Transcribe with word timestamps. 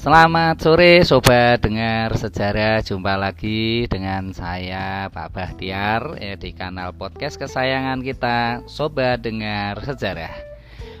Selamat 0.00 0.56
sore 0.56 1.04
sobat 1.04 1.60
dengar 1.60 2.16
sejarah. 2.16 2.80
Jumpa 2.80 3.20
lagi 3.20 3.84
dengan 3.84 4.32
saya 4.32 5.12
Pak 5.12 5.28
Bahtiar 5.28 6.16
ya, 6.16 6.40
Di 6.40 6.56
kanal 6.56 6.96
podcast 6.96 7.36
kesayangan 7.36 8.00
kita 8.00 8.64
Sobat 8.64 9.20
dengar 9.20 9.76
sejarah. 9.84 10.32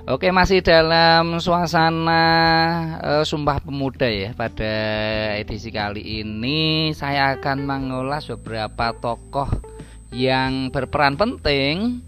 Oke 0.04 0.28
masih 0.28 0.60
dalam 0.60 1.40
suasana 1.40 2.24
uh, 3.00 3.24
Sumpah 3.24 3.64
Pemuda 3.64 4.04
ya. 4.04 4.36
Pada 4.36 4.76
edisi 5.40 5.72
kali 5.72 6.20
ini 6.20 6.92
Saya 6.92 7.40
akan 7.40 7.64
mengulas 7.64 8.28
beberapa 8.28 8.92
tokoh 9.00 9.48
Yang 10.12 10.76
berperan 10.76 11.16
penting 11.16 12.04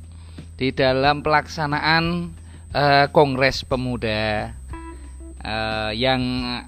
Di 0.60 0.76
dalam 0.76 1.24
pelaksanaan 1.24 2.36
uh, 2.76 3.08
Kongres 3.08 3.64
Pemuda 3.64 4.60
uh, 5.42 5.90
yang 5.94 6.22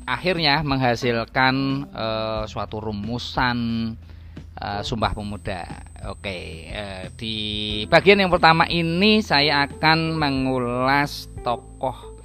akhirnya 0.05 0.60
menghasilkan 0.66 1.87
uh, 1.95 2.42
suatu 2.46 2.82
rumusan 2.82 3.59
uh, 4.59 4.82
Sumpah 4.82 5.15
Pemuda. 5.15 5.65
Oke, 6.10 6.69
uh, 6.74 7.09
di 7.16 7.37
bagian 7.88 8.20
yang 8.20 8.30
pertama 8.30 8.68
ini 8.68 9.24
saya 9.24 9.65
akan 9.65 10.18
mengulas 10.18 11.32
tokoh 11.41 12.18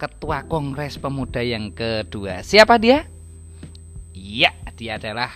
Ketua 0.00 0.48
Kongres 0.48 0.96
Pemuda 0.96 1.44
yang 1.44 1.76
kedua. 1.76 2.40
Siapa 2.40 2.80
dia? 2.80 3.04
Iya, 4.16 4.52
dia 4.72 4.96
adalah 4.96 5.28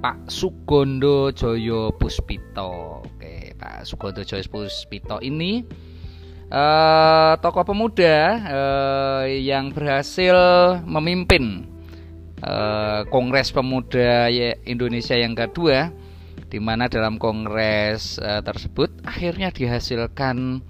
Pak 0.00 0.32
Sugondo 0.32 1.28
Joyo 1.36 1.92
Puspito. 1.92 3.04
Oke, 3.04 3.52
Pak 3.60 3.84
Sugondo 3.84 4.24
Joyo 4.24 4.48
Puspito 4.48 5.20
ini 5.20 5.60
uh, 6.52 7.36
tokoh 7.40 7.64
pemuda 7.64 8.16
uh, 8.48 9.24
yang 9.28 9.72
berhasil 9.72 10.36
memimpin 10.84 11.68
uh, 12.42 13.04
Kongres 13.08 13.52
Pemuda 13.52 14.28
Indonesia 14.64 15.16
yang 15.16 15.36
kedua, 15.36 15.92
di 16.48 16.58
mana 16.60 16.88
dalam 16.88 17.20
kongres 17.20 18.16
uh, 18.20 18.40
tersebut 18.40 19.04
akhirnya 19.04 19.52
dihasilkan 19.52 20.64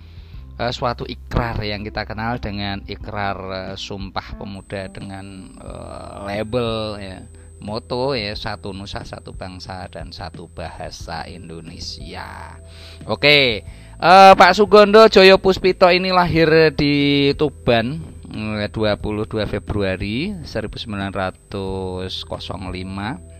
uh, 0.58 0.72
suatu 0.74 1.06
ikrar 1.06 1.62
yang 1.62 1.86
kita 1.86 2.02
kenal 2.02 2.42
dengan 2.42 2.82
ikrar 2.90 3.36
uh, 3.38 3.74
Sumpah 3.78 4.36
Pemuda 4.36 4.90
dengan 4.90 5.54
uh, 5.62 6.26
label 6.26 6.98
ya 6.98 7.18
moto 7.58 8.14
ya 8.14 8.34
satu 8.34 8.70
nusa 8.70 9.02
satu 9.02 9.34
bangsa 9.34 9.90
dan 9.90 10.14
satu 10.14 10.46
bahasa 10.50 11.26
Indonesia. 11.26 12.58
Oke, 13.06 13.66
uh, 13.98 14.34
Pak 14.34 14.54
Sugondo 14.54 15.06
Joyo 15.10 15.38
Puspito 15.42 15.90
ini 15.90 16.14
lahir 16.14 16.74
di 16.74 17.34
Tuban 17.34 18.18
22 18.28 19.40
eh, 19.40 19.48
Februari 19.48 20.36
1905. 20.44 23.38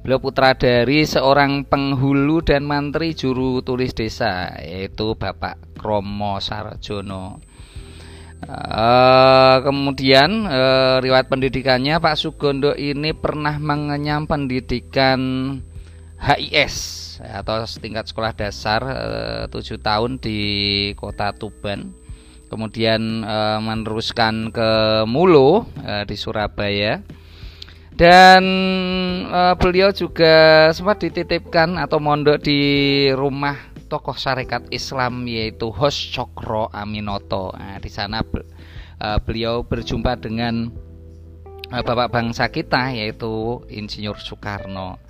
Beliau 0.00 0.16
putra 0.16 0.56
dari 0.56 1.04
seorang 1.04 1.68
penghulu 1.68 2.40
dan 2.40 2.64
mantri 2.64 3.12
juru 3.12 3.60
tulis 3.60 3.92
desa 3.92 4.56
yaitu 4.56 5.12
Bapak 5.12 5.76
Kromo 5.76 6.40
Sarjono. 6.40 7.44
Uh, 8.40 9.60
kemudian 9.60 10.48
uh, 10.48 10.96
riwayat 11.04 11.28
pendidikannya 11.28 12.00
Pak 12.00 12.16
Sugondo 12.16 12.72
ini 12.72 13.12
pernah 13.12 13.60
mengenyam 13.60 14.24
pendidikan 14.24 15.20
HIS 16.16 16.76
atau 17.20 17.68
tingkat 17.76 18.08
sekolah 18.08 18.32
dasar 18.32 18.80
uh, 19.44 19.44
7 19.52 19.76
tahun 19.84 20.16
di 20.16 20.40
kota 20.96 21.36
Tuban. 21.36 21.92
Kemudian 22.50 23.22
meneruskan 23.62 24.50
ke 24.50 24.70
Mulo 25.06 25.70
di 26.02 26.18
Surabaya. 26.18 26.98
Dan 27.94 28.42
beliau 29.54 29.94
juga 29.94 30.66
sempat 30.74 30.98
dititipkan 30.98 31.78
atau 31.78 32.02
mondok 32.02 32.42
di 32.42 32.58
rumah 33.14 33.69
tokoh 33.90 34.14
syarikat 34.14 34.70
Islam 34.70 35.26
yaitu 35.26 35.74
Hos 35.74 35.98
Cokro 36.14 36.70
Aminoto. 36.70 37.50
Nah, 37.58 37.82
di 37.82 37.90
sana 37.90 38.22
uh, 38.22 39.18
beliau 39.18 39.66
berjumpa 39.66 40.22
dengan 40.22 40.70
uh, 41.74 41.82
bapak 41.82 42.14
bangsa 42.14 42.46
kita 42.46 42.94
yaitu 42.94 43.58
Insinyur 43.66 44.22
Soekarno. 44.22 45.02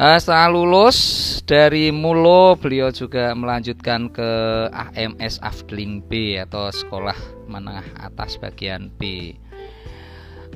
Uh, 0.00 0.16
setelah 0.16 0.48
lulus 0.48 0.98
dari 1.44 1.92
Mulo, 1.92 2.56
beliau 2.56 2.88
juga 2.88 3.36
melanjutkan 3.36 4.08
ke 4.08 4.30
AMS 4.72 5.44
Afdling 5.44 6.00
B 6.08 6.40
atau 6.40 6.72
Sekolah 6.72 7.16
Menengah 7.44 7.84
Atas 8.00 8.40
Bagian 8.40 8.88
B. 8.96 9.36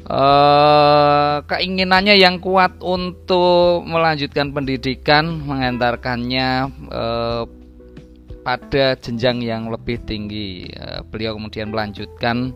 Uh, 0.05 1.41
keinginannya 1.49 2.21
yang 2.21 2.37
kuat 2.37 2.77
untuk 2.85 3.89
melanjutkan 3.89 4.53
pendidikan 4.53 5.41
mengantarkannya 5.49 6.69
uh, 6.93 7.49
pada 8.45 9.01
jenjang 9.01 9.41
yang 9.41 9.73
lebih 9.73 9.97
tinggi. 10.05 10.69
Uh, 10.77 11.01
beliau 11.09 11.41
kemudian 11.41 11.73
melanjutkan 11.73 12.53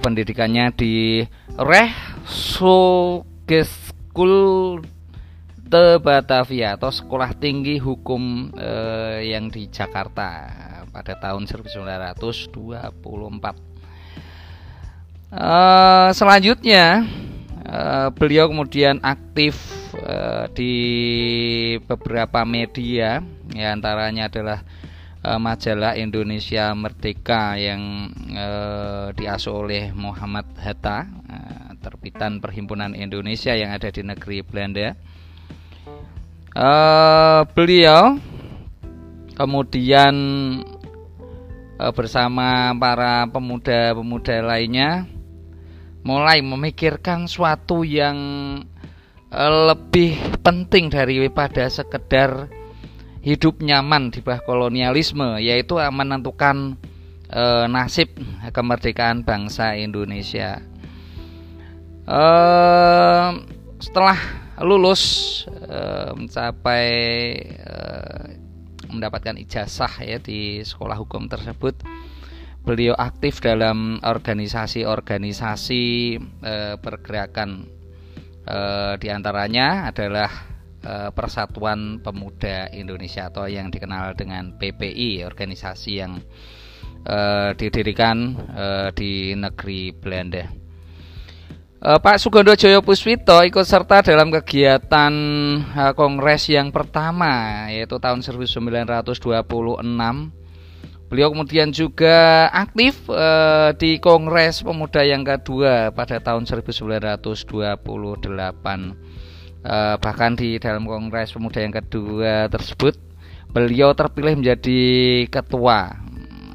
pendidikannya 0.00 0.72
di 0.72 1.20
Reh 1.60 1.92
Sogeskul 2.24 4.32
de 5.60 6.00
Batavia 6.00 6.80
atau 6.80 6.88
Sekolah 6.88 7.36
Tinggi 7.36 7.76
Hukum 7.76 8.48
yang 9.20 9.52
di 9.52 9.68
Jakarta 9.68 10.48
pada 10.88 11.12
tahun 11.20 11.44
1924. 11.44 13.73
Uh, 15.34 16.14
selanjutnya 16.14 17.02
uh, 17.66 18.06
beliau 18.14 18.46
kemudian 18.46 19.02
aktif 19.02 19.58
uh, 19.98 20.46
di 20.54 20.74
beberapa 21.82 22.46
media, 22.46 23.18
ya 23.50 23.74
antaranya 23.74 24.30
adalah 24.30 24.62
uh, 25.26 25.42
majalah 25.42 25.98
Indonesia 25.98 26.70
Merdeka 26.78 27.58
yang 27.58 28.14
uh, 28.30 29.10
diasuh 29.10 29.66
oleh 29.66 29.90
Muhammad 29.90 30.46
Hatta, 30.54 31.02
uh, 31.02 31.74
terbitan 31.82 32.38
Perhimpunan 32.38 32.94
Indonesia 32.94 33.58
yang 33.58 33.74
ada 33.74 33.90
di 33.90 34.06
negeri 34.06 34.46
Belanda. 34.46 34.94
Uh, 36.54 37.42
beliau 37.58 38.22
kemudian 39.34 40.14
uh, 41.82 41.90
bersama 41.90 42.70
para 42.78 43.26
pemuda-pemuda 43.26 44.38
lainnya 44.46 45.10
mulai 46.04 46.44
memikirkan 46.44 47.24
suatu 47.24 47.80
yang 47.82 48.16
uh, 49.32 49.52
lebih 49.72 50.20
penting 50.44 50.92
daripada 50.92 51.64
sekedar 51.72 52.52
hidup 53.24 53.64
nyaman 53.64 54.12
di 54.12 54.20
bawah 54.20 54.44
kolonialisme 54.44 55.40
yaitu 55.40 55.80
menentukan 55.80 56.76
uh, 57.32 57.64
nasib 57.64 58.12
kemerdekaan 58.52 59.24
bangsa 59.24 59.80
Indonesia. 59.80 60.60
Uh, 62.04 63.40
setelah 63.80 64.20
lulus 64.60 65.02
uh, 65.48 66.12
mencapai 66.12 66.92
uh, 67.64 68.28
mendapatkan 68.92 69.40
ijazah 69.40 69.90
ya 70.04 70.20
di 70.20 70.60
sekolah 70.60 71.00
hukum 71.00 71.26
tersebut 71.26 71.80
beliau 72.64 72.96
aktif 72.96 73.44
dalam 73.44 74.00
organisasi-organisasi 74.00 75.84
e, 76.40 76.80
pergerakan 76.80 77.68
e, 78.40 78.58
di 78.96 79.12
antaranya 79.12 79.92
adalah 79.92 80.32
e, 80.80 81.12
Persatuan 81.12 82.00
Pemuda 82.00 82.72
Indonesia 82.72 83.28
atau 83.28 83.44
yang 83.44 83.68
dikenal 83.68 84.16
dengan 84.16 84.56
PPI 84.56 85.28
organisasi 85.28 85.92
yang 85.92 86.16
e, 87.04 87.18
didirikan 87.52 88.16
e, 88.32 88.66
di 88.96 89.36
negeri 89.36 89.92
Belanda. 89.92 90.48
E, 91.84 91.88
Pak 92.00 92.16
Sugondo 92.16 92.56
Joyo 92.56 92.80
Puswito 92.80 93.44
ikut 93.44 93.68
serta 93.68 94.00
dalam 94.00 94.32
kegiatan 94.32 95.12
e, 95.60 95.92
kongres 95.92 96.48
yang 96.48 96.72
pertama 96.72 97.68
yaitu 97.68 98.00
tahun 98.00 98.24
1926 98.24 99.04
Beliau 101.12 101.30
kemudian 101.30 101.70
juga 101.70 102.48
aktif 102.50 103.06
eh, 103.12 103.70
di 103.76 104.00
Kongres 104.00 104.64
Pemuda 104.64 105.04
yang 105.04 105.22
kedua 105.22 105.92
pada 105.92 106.18
tahun 106.18 106.48
1928. 106.48 107.84
Eh, 109.64 109.96
bahkan 110.00 110.32
di 110.36 110.56
dalam 110.56 110.88
Kongres 110.88 111.32
Pemuda 111.32 111.60
yang 111.60 111.76
kedua 111.76 112.48
tersebut, 112.48 112.96
beliau 113.52 113.92
terpilih 113.92 114.40
menjadi 114.40 114.82
ketua. 115.28 115.92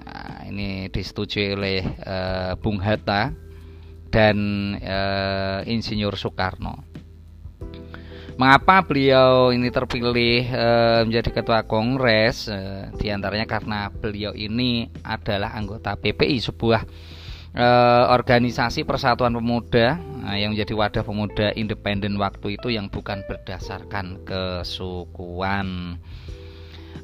Nah, 0.06 0.46
ini 0.50 0.90
disetujui 0.90 1.54
oleh 1.54 1.86
eh, 1.86 2.52
Bung 2.58 2.82
Hatta 2.82 3.30
dan 4.10 4.38
eh, 4.82 5.70
Insinyur 5.70 6.18
Soekarno. 6.18 6.89
Mengapa 8.40 8.88
beliau 8.88 9.52
ini 9.52 9.68
terpilih 9.68 10.48
e, 10.48 10.68
menjadi 11.04 11.44
ketua 11.44 11.68
kongres? 11.68 12.48
E, 12.48 12.88
di 12.96 13.12
antaranya 13.12 13.44
karena 13.44 13.92
beliau 13.92 14.32
ini 14.32 14.88
adalah 15.04 15.52
anggota 15.60 16.00
PPI, 16.00 16.40
sebuah 16.48 16.88
eh, 17.52 18.04
organisasi 18.16 18.88
Persatuan 18.88 19.36
Pemuda 19.36 20.00
nah, 20.00 20.40
yang 20.40 20.56
menjadi 20.56 20.72
wadah 20.72 21.04
pemuda 21.04 21.52
independen 21.60 22.16
waktu 22.16 22.56
itu 22.56 22.72
yang 22.72 22.88
bukan 22.88 23.28
berdasarkan 23.28 24.24
kesukuan. 24.24 26.00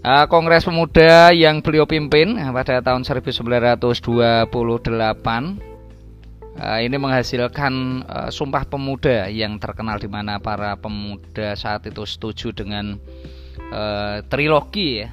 Uh, 0.06 0.30
Kongres 0.30 0.64
Pemuda 0.64 1.34
yang 1.34 1.66
beliau 1.66 1.90
pimpin 1.90 2.38
pada 2.38 2.78
tahun 2.78 3.02
1928 3.02 4.54
uh, 6.60 6.80
ini 6.80 6.96
menghasilkan 6.96 7.74
uh, 8.08 8.30
Sumpah 8.32 8.64
Pemuda 8.68 9.28
yang 9.28 9.60
terkenal 9.60 10.00
di 10.00 10.08
mana 10.08 10.40
para 10.40 10.76
pemuda 10.80 11.56
saat 11.56 11.88
itu 11.88 12.04
setuju 12.08 12.56
dengan 12.56 12.96
uh, 13.72 14.24
trilogi 14.28 15.04
ya 15.04 15.10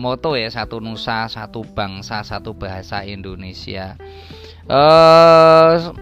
moto 0.00 0.32
ya 0.32 0.48
satu 0.48 0.80
nusa 0.80 1.28
satu 1.28 1.60
bangsa 1.60 2.24
satu 2.24 2.56
bahasa 2.56 3.04
Indonesia. 3.04 4.00
Uh, 4.64 5.92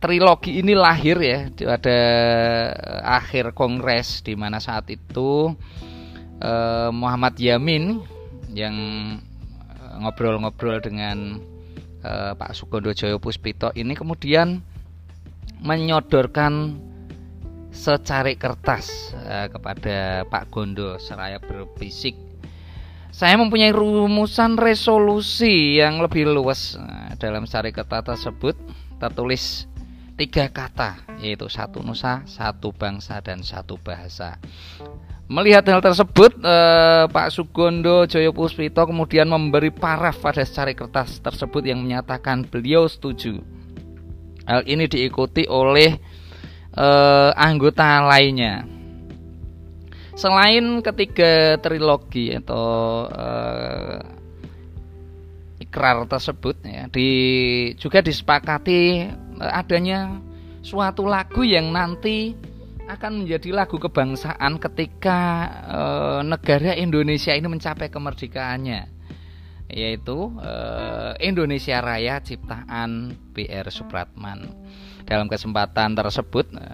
trilogi 0.00 0.60
ini 0.60 0.72
lahir 0.72 1.16
ya 1.20 1.48
pada 1.48 2.00
akhir 3.04 3.52
kongres 3.52 4.24
di 4.24 4.32
mana 4.36 4.60
saat 4.60 4.88
itu 4.88 5.52
uh, 6.40 6.90
Muhammad 6.92 7.36
Yamin 7.36 8.00
yang 8.52 8.76
ngobrol-ngobrol 10.00 10.80
dengan 10.84 11.40
eh, 12.04 12.32
Pak 12.36 12.52
Sugondo 12.52 12.92
Joyo 12.92 13.16
Puspito 13.16 13.72
ini 13.72 13.96
kemudian 13.96 14.60
menyodorkan 15.64 16.76
secari 17.72 18.36
kertas 18.36 19.16
eh, 19.24 19.48
kepada 19.48 20.28
Pak 20.28 20.52
Gondo 20.52 21.00
seraya 21.00 21.40
berbisik 21.40 22.14
saya 23.14 23.38
mempunyai 23.38 23.70
rumusan 23.70 24.58
resolusi 24.58 25.80
yang 25.80 26.02
lebih 26.02 26.28
luas 26.28 26.76
nah, 26.76 27.14
dalam 27.16 27.48
secari 27.48 27.72
kertas 27.72 28.04
tersebut 28.04 28.58
tertulis 28.98 29.70
tiga 30.14 30.46
kata 30.46 31.02
yaitu 31.18 31.50
satu 31.50 31.82
nusa, 31.82 32.22
satu 32.26 32.70
bangsa 32.70 33.18
dan 33.22 33.42
satu 33.42 33.78
bahasa. 33.82 34.38
Melihat 35.24 35.64
hal 35.72 35.80
tersebut, 35.80 36.36
eh, 36.36 37.08
Pak 37.08 37.32
Sugondo 37.32 38.04
Joyo 38.04 38.36
Puspito 38.36 38.84
kemudian 38.84 39.24
memberi 39.24 39.72
paraf 39.72 40.20
pada 40.20 40.44
secari 40.44 40.76
kertas 40.76 41.16
tersebut 41.24 41.64
yang 41.64 41.80
menyatakan 41.80 42.44
beliau 42.44 42.84
setuju. 42.84 43.40
Hal 44.44 44.68
ini 44.68 44.84
diikuti 44.84 45.48
oleh 45.48 45.96
eh, 46.76 47.30
anggota 47.40 48.04
lainnya. 48.04 48.68
Selain 50.12 50.84
ketiga 50.84 51.56
trilogi 51.56 52.36
atau 52.36 53.08
eh, 53.08 53.98
ikrar 55.64 56.04
tersebut, 56.04 56.60
ya, 56.68 56.84
di, 56.92 57.08
juga 57.80 58.04
disepakati 58.04 59.08
adanya 59.40 60.20
suatu 60.60 61.08
lagu 61.08 61.40
yang 61.48 61.72
nanti 61.72 62.36
akan 62.84 63.24
menjadi 63.24 63.48
lagu 63.52 63.80
kebangsaan 63.80 64.60
ketika 64.60 65.20
e, 65.64 65.80
negara 66.28 66.76
Indonesia 66.76 67.32
ini 67.32 67.48
mencapai 67.48 67.88
kemerdekaannya 67.88 68.80
yaitu 69.72 70.28
e, 70.36 70.52
Indonesia 71.24 71.80
Raya 71.80 72.20
ciptaan 72.20 73.16
BR 73.32 73.66
Supratman. 73.72 74.52
Dalam 75.04 75.28
kesempatan 75.28 75.96
tersebut 75.96 76.52
e, 76.52 76.64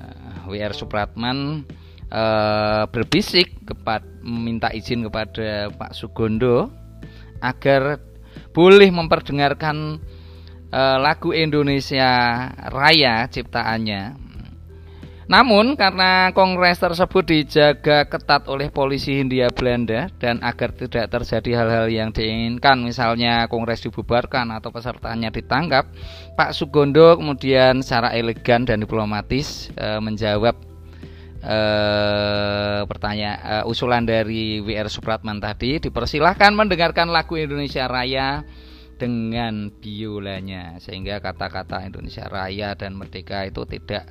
WR 0.50 0.74
Supratman 0.74 1.62
e, 2.10 2.22
berbisik 2.90 3.62
kepada 3.62 4.06
meminta 4.26 4.68
izin 4.74 5.06
kepada 5.06 5.70
Pak 5.70 5.94
Sugondo 5.94 6.74
agar 7.38 8.02
boleh 8.50 8.90
memperdengarkan 8.90 10.02
e, 10.74 10.80
lagu 10.98 11.30
Indonesia 11.30 12.10
Raya 12.66 13.30
ciptaannya 13.30 14.29
namun 15.30 15.78
karena 15.78 16.34
kongres 16.34 16.82
tersebut 16.82 17.22
dijaga 17.22 18.02
ketat 18.10 18.50
oleh 18.50 18.66
polisi 18.66 19.14
Hindia 19.14 19.46
Belanda 19.54 20.10
dan 20.18 20.42
agar 20.42 20.74
tidak 20.74 21.06
terjadi 21.06 21.62
hal-hal 21.62 21.86
yang 21.86 22.10
diinginkan 22.10 22.82
misalnya 22.82 23.46
kongres 23.46 23.78
dibubarkan 23.86 24.50
atau 24.50 24.74
pesertanya 24.74 25.30
ditangkap, 25.30 25.86
Pak 26.34 26.50
Sugondo 26.50 27.14
kemudian 27.14 27.78
secara 27.78 28.10
elegan 28.18 28.66
dan 28.66 28.82
diplomatis 28.82 29.70
e, 29.78 30.02
menjawab 30.02 30.58
e, 31.46 31.58
pertanyaan 32.90 33.62
e, 33.62 33.70
usulan 33.70 34.02
dari 34.02 34.58
WR 34.58 34.90
Supratman 34.90 35.38
tadi 35.38 35.78
dipersilahkan 35.78 36.58
mendengarkan 36.58 37.06
lagu 37.06 37.38
Indonesia 37.38 37.86
Raya 37.86 38.42
dengan 38.98 39.70
biolanya 39.78 40.82
sehingga 40.82 41.22
kata-kata 41.22 41.86
Indonesia 41.86 42.26
Raya 42.26 42.74
dan 42.74 42.98
Merdeka 42.98 43.46
itu 43.46 43.62
tidak 43.64 44.10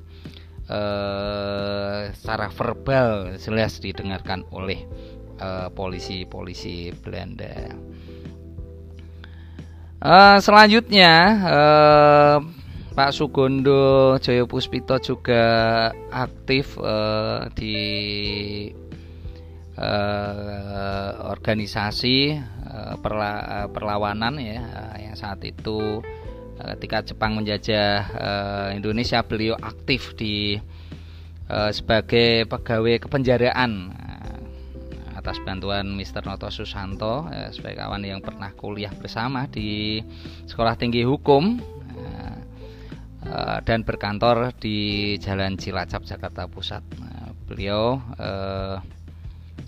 uh, 0.70 2.14
secara 2.14 2.48
verbal 2.54 3.36
jelas 3.42 3.82
didengarkan 3.82 4.46
oleh 4.54 4.86
eh, 5.40 5.68
polisi-polisi 5.74 6.94
uh, 6.94 6.98
Belanda. 7.02 7.56
Uh, 10.00 10.38
selanjutnya 10.40 11.12
uh, 11.44 12.38
Pak 12.96 13.12
Sugondo 13.12 14.16
Joyo 14.24 14.48
Puspito 14.48 14.96
juga 15.04 15.44
aktif 16.08 16.80
uh, 16.80 17.52
di 17.52 17.76
uh, 19.76 21.12
organisasi 21.28 22.40
uh, 22.64 22.96
perla 23.04 23.68
perlawanan 23.68 24.40
ya 24.40 24.60
uh, 24.64 24.96
yang 25.04 25.20
saat 25.20 25.44
itu 25.44 26.00
Eh, 26.00 26.19
ketika 26.60 27.04
Jepang 27.06 27.40
menjajah 27.40 27.92
uh, 28.16 28.70
Indonesia 28.76 29.24
beliau 29.24 29.56
aktif 29.60 30.12
di 30.20 30.60
uh, 31.48 31.72
sebagai 31.72 32.44
pegawai 32.52 33.00
kepenjaraan 33.08 33.96
atas 35.16 35.36
bantuan 35.44 35.88
Mr. 35.96 36.24
Noto 36.24 36.48
Susanto 36.52 37.28
uh, 37.28 37.50
sebagai 37.52 37.84
kawan 37.84 38.04
yang 38.04 38.20
pernah 38.20 38.52
kuliah 38.56 38.92
bersama 38.92 39.48
di 39.48 40.04
Sekolah 40.48 40.76
Tinggi 40.76 41.04
Hukum 41.08 41.60
uh, 43.30 43.60
dan 43.64 43.84
berkantor 43.84 44.56
di 44.58 45.16
Jalan 45.20 45.56
Cilacap 45.60 46.04
Jakarta 46.08 46.48
Pusat. 46.48 46.84
Uh, 47.00 47.30
beliau 47.50 48.00
uh, 48.20 48.80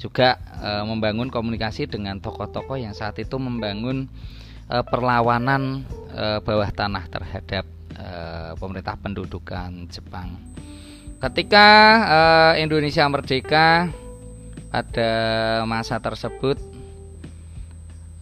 juga 0.01 0.42
uh, 0.61 0.83
membangun 0.87 1.30
komunikasi 1.30 1.85
dengan 1.85 2.18
tokoh-tokoh 2.18 2.80
yang 2.80 2.97
saat 2.97 3.21
itu 3.21 3.37
membangun 3.37 4.09
perlawanan 4.80 5.83
uh, 6.16 6.40
bawah 6.40 6.71
tanah 6.71 7.04
terhadap 7.11 7.68
uh, 7.99 8.56
pemerintah 8.56 8.95
pendudukan 8.95 9.92
Jepang. 9.92 10.40
Ketika 11.21 11.68
uh, 12.07 12.54
Indonesia 12.57 13.06
merdeka 13.06 13.92
pada 14.71 15.11
masa 15.68 15.99
tersebut 15.99 16.57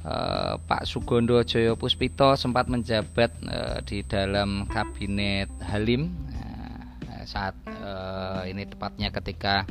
uh, 0.03 0.57
Pak 0.65 0.83
Sugondo 0.89 1.39
Joyo 1.45 1.77
Puspito 1.77 2.33
sempat 2.35 2.67
menjabat 2.67 3.31
uh, 3.47 3.79
di 3.85 4.01
dalam 4.03 4.65
kabinet 4.67 5.47
Halim 5.63 6.11
uh, 6.33 7.23
saat 7.23 7.55
uh, 7.79 8.43
ini 8.49 8.65
tepatnya 8.65 9.13
ketika 9.13 9.63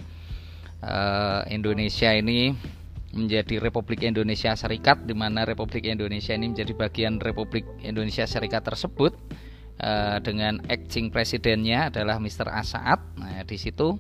uh, 0.81 1.43
Indonesia 1.51 2.15
ini 2.15 2.55
menjadi 3.19 3.59
Republik 3.59 4.07
Indonesia 4.07 4.55
Serikat 4.55 5.03
di 5.03 5.13
mana 5.13 5.43
Republik 5.43 5.85
Indonesia 5.91 6.33
ini 6.33 6.55
menjadi 6.55 6.73
bagian 6.79 7.19
Republik 7.19 7.67
Indonesia 7.83 8.25
Serikat 8.25 8.63
tersebut 8.63 9.19
uh, 9.83 10.23
dengan 10.23 10.63
acting 10.71 11.11
presidennya 11.11 11.91
adalah 11.91 12.23
Mr. 12.23 12.47
Asaat. 12.49 13.03
Nah, 13.19 13.43
di 13.43 13.59
situ 13.59 13.99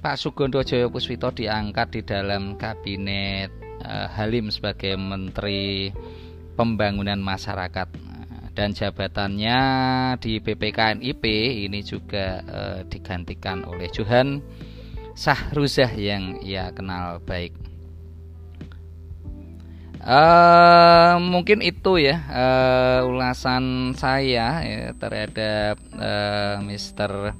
Pak 0.00 0.16
Sugondo 0.16 0.64
Joyo 0.64 0.88
Puswito 0.88 1.28
diangkat 1.32 1.88
di 1.92 2.02
dalam 2.04 2.56
kabinet 2.56 3.52
uh, 3.84 4.08
Halim 4.16 4.48
sebagai 4.48 4.96
Menteri 4.96 5.92
Pembangunan 6.56 7.20
Masyarakat 7.20 8.08
dan 8.58 8.74
jabatannya 8.74 9.58
di 10.18 10.42
BPKNIP 10.42 11.24
ini 11.70 11.78
juga 11.86 12.42
uh, 12.42 12.80
digantikan 12.90 13.62
oleh 13.62 13.86
Johan 13.94 14.42
Sahruzah 15.14 15.94
yang 15.94 16.42
ia 16.42 16.74
kenal 16.74 17.22
baik. 17.22 17.67
Uh, 19.98 21.18
mungkin 21.18 21.58
itu 21.58 21.98
ya 21.98 22.22
uh, 22.30 23.00
ulasan 23.10 23.92
saya 23.98 24.62
ya, 24.62 24.94
terhadap 24.94 25.74
uh, 25.98 26.62
Mister 26.62 27.34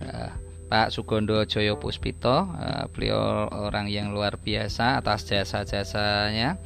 uh, 0.00 0.30
Pak 0.70 0.94
Sugondo 0.94 1.42
Joyo 1.46 1.82
Puspito. 1.82 2.46
Uh, 2.46 2.86
beliau 2.94 3.50
orang 3.50 3.90
yang 3.90 4.14
luar 4.14 4.38
biasa 4.38 5.02
atas 5.02 5.26
jasa-jasanya 5.26 6.62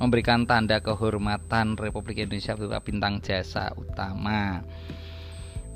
memberikan 0.00 0.46
tanda 0.46 0.78
kehormatan 0.80 1.74
Republik 1.74 2.22
Indonesia 2.22 2.54
berupa 2.54 2.80
bintang 2.80 3.18
jasa 3.20 3.74
utama. 3.74 4.62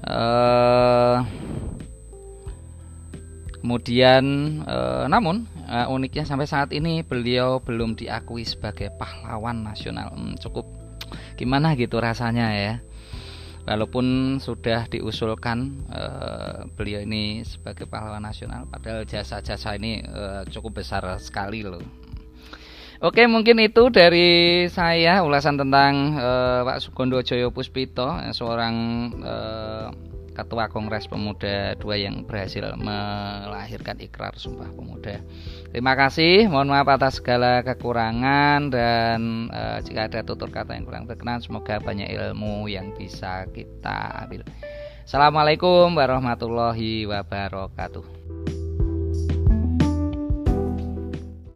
Uh, 0.04 1.24
Kemudian 3.64 4.24
e, 4.60 4.76
namun 5.08 5.48
uh, 5.64 5.88
uniknya 5.88 6.28
sampai 6.28 6.44
saat 6.44 6.68
ini 6.76 7.00
beliau 7.00 7.64
belum 7.64 7.96
diakui 7.96 8.44
sebagai 8.44 8.92
pahlawan 9.00 9.64
nasional. 9.64 10.12
Hmm, 10.12 10.36
cukup 10.36 10.68
gimana 11.40 11.72
gitu 11.72 11.96
rasanya 11.96 12.52
ya. 12.52 12.74
Walaupun 13.64 14.36
sudah 14.36 14.84
diusulkan 14.92 15.80
uh, 15.88 16.68
beliau 16.76 17.08
ini 17.08 17.40
sebagai 17.40 17.88
pahlawan 17.88 18.28
nasional, 18.28 18.68
padahal 18.68 19.08
jasa-jasa 19.08 19.80
ini 19.80 20.04
cukup 20.52 20.84
besar 20.84 21.00
sekali 21.16 21.64
loh. 21.64 21.80
Oke, 23.00 23.24
mungkin 23.24 23.64
itu 23.64 23.88
dari 23.88 24.68
saya 24.68 25.24
ulasan 25.24 25.56
tentang 25.56 26.20
Pak 26.68 26.84
Sugondo 26.84 27.16
Joyo 27.24 27.48
Puspito, 27.48 28.12
seorang 28.36 28.76
Ketua 30.34 30.66
Kongres 30.66 31.06
Pemuda 31.06 31.78
dua 31.78 31.94
yang 31.94 32.26
berhasil 32.26 32.74
melahirkan 32.74 34.02
ikrar 34.02 34.34
Sumpah 34.34 34.68
Pemuda. 34.74 35.22
Terima 35.70 35.94
kasih, 35.94 36.50
mohon 36.50 36.70
maaf 36.70 36.90
atas 36.90 37.22
segala 37.22 37.62
kekurangan 37.62 38.70
dan 38.70 39.50
e, 39.50 39.62
jika 39.86 40.10
ada 40.10 40.20
tutur 40.26 40.50
kata 40.50 40.74
yang 40.74 40.86
kurang 40.86 41.06
berkenan, 41.06 41.38
semoga 41.42 41.78
banyak 41.78 42.10
ilmu 42.10 42.66
yang 42.66 42.90
bisa 42.94 43.46
kita 43.50 44.26
ambil. 44.26 44.42
Assalamualaikum 45.06 45.94
warahmatullahi 45.94 47.06
wabarakatuh. 47.10 48.13